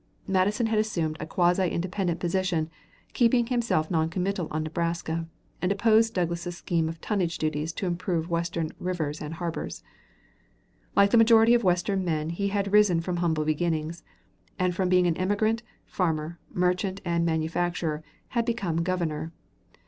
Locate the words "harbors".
9.35-9.83